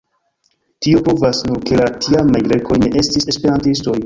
Tio 0.85 1.01
pruvas 1.09 1.41
nur, 1.49 1.59
ke 1.71 1.77
la 1.83 1.87
tiamaj 2.07 2.43
Grekoj 2.49 2.79
ne 2.87 2.91
estis 3.05 3.31
Esperantistoj. 3.37 3.97